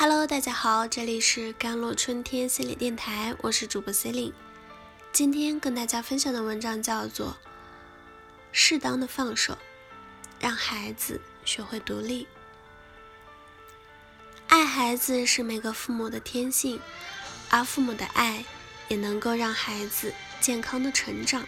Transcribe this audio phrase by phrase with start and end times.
[0.00, 4.34] Hello，大家好，这里是甘露春天心理电台，我是主播 c e l i n e
[5.10, 7.30] 今天跟大家分享的文章叫做
[8.52, 9.58] 《适当的放手，
[10.38, 12.22] 让孩子学会独立》。
[14.46, 16.80] 爱孩子是每个父母的天性，
[17.50, 18.44] 而父母的爱
[18.86, 21.44] 也能够让孩子健康的成长。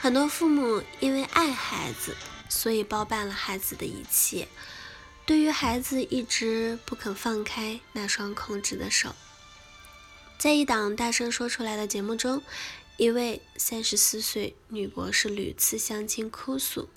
[0.00, 2.16] 很多父母因为爱孩子，
[2.48, 4.48] 所以包办了孩子的一切。
[5.28, 9.14] 对于孩子一直不肯放开那双控制的手，
[10.38, 12.42] 在一档大声说出来的节目中，
[12.96, 16.88] 一位三十四岁女博士屡次相亲哭诉，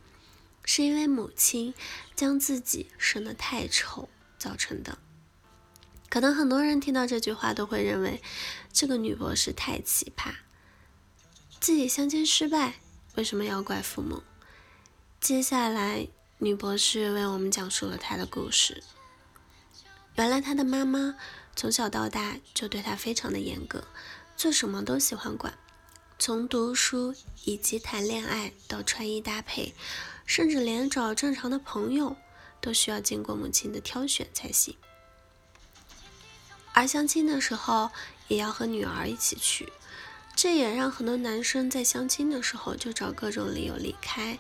[0.64, 1.74] 是因为母亲
[2.16, 4.08] 将自己生得太丑
[4.40, 4.98] 造成的。
[6.08, 8.22] 可能很多人听到这句话都会认为
[8.72, 10.36] 这个女博士太奇葩，
[11.60, 12.76] 自己相亲失败
[13.16, 14.24] 为什么要怪父母？
[15.20, 16.08] 接下来。
[16.44, 18.84] 女博士为我们讲述了她的故事。
[20.16, 21.16] 原来她的妈妈
[21.56, 23.84] 从小到大就对她非常的严格，
[24.36, 25.54] 做什么都喜欢管，
[26.18, 29.76] 从读书以及谈恋爱到穿衣搭配，
[30.26, 32.16] 甚至连找正常的朋友
[32.60, 34.76] 都需要经过母亲的挑选才行。
[36.74, 37.92] 而相亲的时候
[38.28, 39.72] 也要和女儿一起去，
[40.36, 44.40] 这也让很多男生在相亲的时候就找各种理由离开。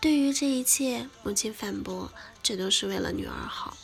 [0.00, 3.76] 对于这一切，母亲反驳：“这都是为了女儿好。”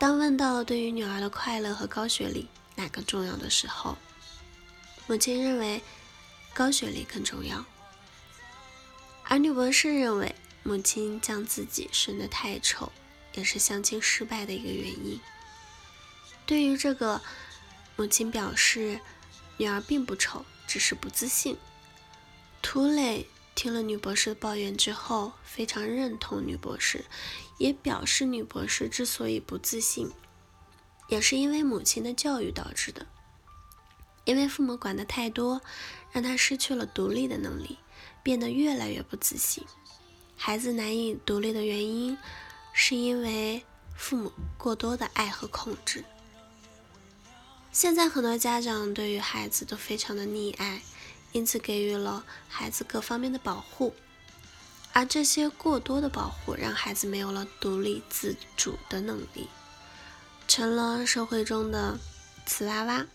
[0.00, 3.98] 当问到对于女儿的快乐和高学历哪个重要的时候，
[5.06, 5.82] 母亲认为
[6.54, 7.62] 高学历更重要。
[9.24, 12.90] 而女博士认为，母亲将自己生得太丑，
[13.34, 15.20] 也是相亲失败的一个原因。
[16.46, 17.20] 对于这个，
[17.96, 18.98] 母亲表示，
[19.58, 21.58] 女儿并不丑，只是不自信。
[22.62, 23.28] 涂磊。
[23.58, 27.04] 听了女博士的抱怨之后，非常认同女博士，
[27.58, 30.12] 也表示女博士之所以不自信，
[31.08, 33.04] 也是因为母亲的教育导致的。
[34.24, 35.60] 因为父母管的太多，
[36.12, 37.78] 让她失去了独立的能力，
[38.22, 39.64] 变得越来越不自信。
[40.36, 42.16] 孩子难以独立的原因，
[42.72, 43.64] 是因为
[43.96, 46.04] 父母过多的爱和控制。
[47.72, 50.80] 现在很多家长对于孩子都非常的溺爱。
[51.32, 53.94] 因此，给予了孩子各方面的保护，
[54.92, 59.48] 而这些过多的保护，让孩子没有了独立自主的能力，
[60.48, 61.98] 成了社会中的
[62.46, 63.06] 瓷娃娃。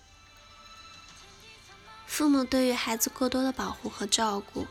[2.05, 4.67] 父母对于孩子过多的保护和照顾，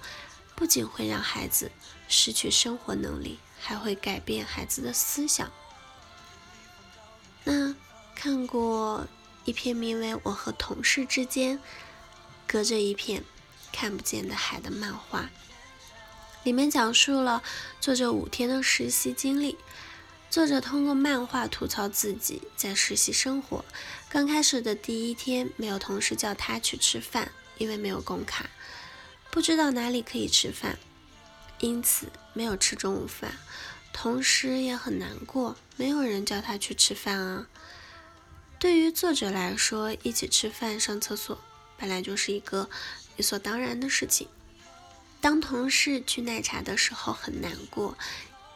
[0.55, 1.73] 不仅会让孩子
[2.09, 5.51] 失去生活能力，还会改变孩子的思想。
[7.43, 7.75] 那
[8.15, 9.09] 看过
[9.45, 11.61] 一篇名为《我和同事之间
[12.47, 13.21] 隔着一片》。
[13.73, 15.31] 看不见的海的漫画，
[16.45, 17.43] 里面讲述了
[17.81, 19.57] 作者五天的实习经历。
[20.31, 23.65] 作者通过漫画吐槽自己在实习生活。
[24.09, 28.49] 刚开始的第一天，没有同事叫他去吃饭，因为没有工卡，
[29.31, 30.79] 不知道哪里可以吃饭，
[31.59, 33.37] 因此没有吃中午饭。
[33.93, 37.47] 同时也很难过，没有人叫他去吃饭啊。
[38.59, 41.39] 对于作者来说，一起吃饭、上厕所
[41.77, 42.71] 本来就是一个。
[43.17, 44.29] 理所当然的事情。
[45.21, 47.97] 当同事去奶茶的时候很难过，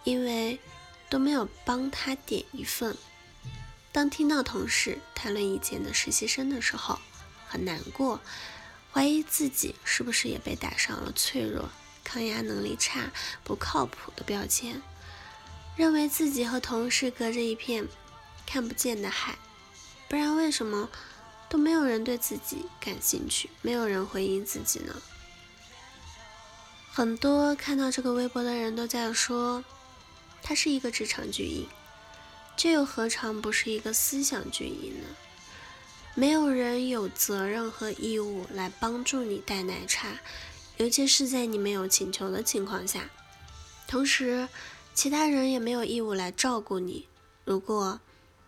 [0.04, 0.58] 因为
[1.08, 2.96] 都没有帮他点一份。
[3.92, 6.98] 当听到同事谈论以前的实习生的时候
[7.46, 8.20] 很难过，
[8.92, 11.70] 怀疑自己是不是也被打上了脆弱、
[12.02, 13.12] 抗压能力差、
[13.44, 14.82] 不靠谱的标签，
[15.76, 17.86] 认为自己和同事隔着一片
[18.44, 19.38] 看不见的海，
[20.08, 20.90] 不然为什么？
[21.48, 24.94] 都没有人对自己感兴趣，没有人回应自己呢。
[26.92, 29.62] 很多看到这个微博的人都在说，
[30.42, 31.66] 他是一个职场巨婴，
[32.56, 35.06] 这又何尝不是一个思想巨婴呢？
[36.14, 40.18] 没有人有责任和义务来帮助你带奶茶，
[40.78, 43.10] 尤其是在你没有请求的情况下。
[43.86, 44.48] 同时，
[44.94, 47.06] 其他人也没有义务来照顾你。
[47.44, 48.00] 如果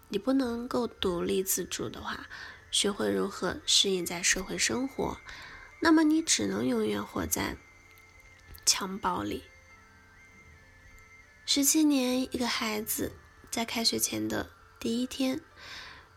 [0.08, 2.26] 你不能够独立自主的话，
[2.70, 5.18] 学会如何适应在社会生活，
[5.80, 7.56] 那么你只能永远活在
[8.66, 9.44] 襁褓里。
[11.46, 13.12] 十七年，一个孩子
[13.50, 15.40] 在开学前的第一天，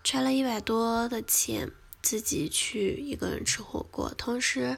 [0.03, 1.71] 揣了一百多的钱，
[2.01, 4.77] 自己去一个人吃火锅，同时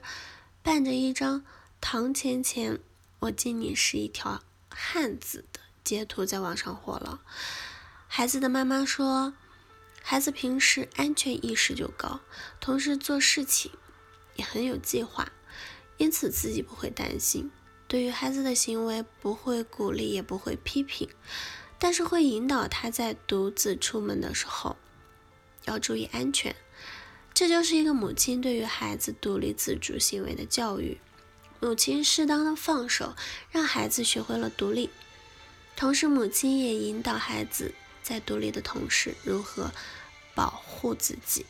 [0.61, 1.43] 伴着一张
[1.81, 2.79] “堂前前，
[3.19, 7.21] 我敬你是一条汉子”的截图在网上火了。
[8.07, 9.33] 孩子的妈妈说。
[10.05, 12.19] 孩子平时安全意识就高，
[12.59, 13.71] 同时做事情
[14.35, 15.31] 也很有计划，
[15.97, 17.49] 因此自己不会担心。
[17.87, 21.07] 对于孩子的行为，不会鼓励，也不会批评。
[21.79, 24.77] 但是会引导他在独自出门的时候
[25.65, 26.55] 要注意安全。
[27.33, 30.99] 这就是一个母亲对于孩子独立自主行为的教育。
[31.59, 33.15] 母亲适当的放手，
[33.51, 34.89] 让孩子学会了独立，
[35.77, 37.73] 同时母亲也引导孩子
[38.03, 39.71] 在独立的同时如何
[40.35, 41.45] 保护自己。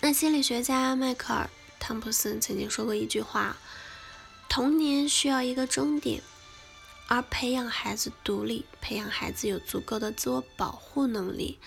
[0.00, 1.44] 那心理学家迈克尔·
[1.78, 3.56] 汤普森曾经说过一句话
[4.48, 6.22] ：“童年需要一个终点，
[7.06, 11.60] 而培养孩子独立，培养孩子有足够的自我保护能力，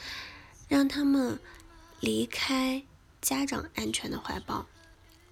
[0.67, 1.39] 让他们
[2.01, 2.83] 离开
[3.21, 4.67] 家长安全的怀抱，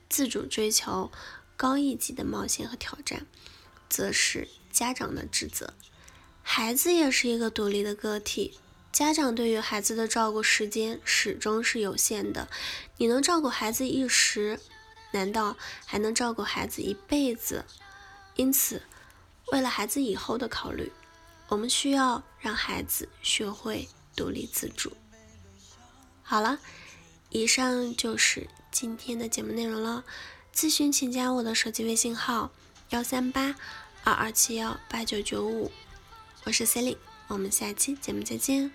[0.08, 1.12] 自主追求
[1.58, 3.26] 高一级的冒险和挑战，
[3.90, 5.74] 则是家长的职责。
[6.56, 8.60] 孩子也是一个独立的个体。”
[8.94, 12.48] 家长对于孩子的照顾时间始终是有限的，
[12.98, 14.60] 你能照顾孩子一时，
[15.14, 17.66] 难道还能照顾孩子一辈子？
[18.36, 18.84] 因此，
[19.52, 20.92] 为了孩子以后的考虑，
[21.48, 24.96] 我们需要让孩子学会独立自主。
[26.22, 26.60] 好了，
[27.32, 30.04] 以上就是今天的节目内容了。
[30.54, 32.52] 咨询请加我的手机微信号：
[32.92, 33.56] 幺三八
[34.04, 35.72] 二二七幺八九九五，
[36.46, 36.98] 我是 Sally，
[37.30, 38.70] 我们下期节目再见。